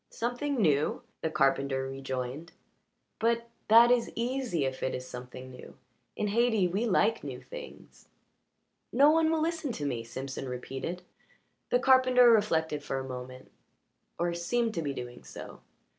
"Something 0.09 0.59
new?" 0.59 1.03
the 1.21 1.29
carpenter 1.29 1.83
rejoined. 1.87 2.53
"But 3.19 3.49
that 3.67 3.91
is 3.91 4.11
easy 4.15 4.65
if 4.65 4.81
it 4.81 4.95
is 4.95 5.07
something 5.07 5.51
new. 5.51 5.77
In 6.15 6.29
Hayti 6.29 6.67
we 6.67 6.87
like 6.87 7.23
new 7.23 7.39
things." 7.39 8.07
"No 8.91 9.11
one 9.11 9.29
will 9.29 9.43
listen 9.43 9.71
to 9.73 9.85
me," 9.85 10.03
Simpson 10.03 10.49
repeated. 10.49 11.03
The 11.69 11.77
carpenter 11.77 12.31
reflected 12.31 12.83
for 12.83 12.97
a 12.97 13.07
moment, 13.07 13.51
or 14.17 14.33
seemed 14.33 14.73
to 14.73 14.81
be 14.81 14.95
doing 14.95 15.23
so. 15.23 15.61